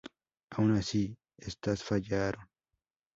Aun 0.55 0.71
así, 0.71 1.15
estas 1.37 1.83
fallaron. 1.83 2.49